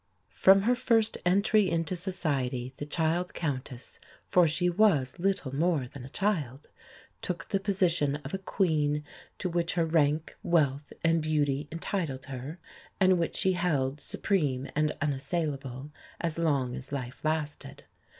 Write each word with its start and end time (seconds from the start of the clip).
From 0.33 0.63
her 0.63 0.73
first 0.73 1.19
entry 1.27 1.69
into 1.69 1.95
society 1.95 2.73
the 2.77 2.87
child 2.87 3.35
countess 3.35 3.99
(for 4.25 4.47
she 4.47 4.67
was 4.67 5.19
little 5.19 5.55
more 5.55 5.87
than 5.87 6.03
a 6.03 6.09
child) 6.09 6.69
took 7.21 7.49
the 7.49 7.59
position 7.59 8.15
of 8.25 8.33
a 8.33 8.39
Queen, 8.39 9.03
to 9.37 9.47
which 9.47 9.75
her 9.75 9.85
rank, 9.85 10.35
wealth, 10.41 10.91
and 11.03 11.21
beauty 11.21 11.67
entitled 11.71 12.25
her, 12.25 12.57
and 12.99 13.19
which 13.19 13.35
she 13.35 13.53
held, 13.53 14.01
supreme 14.01 14.67
and 14.75 14.91
unassailable, 15.03 15.91
as 16.19 16.39
long 16.39 16.75
as 16.75 16.91
life 16.91 17.23
lasted. 17.23 17.83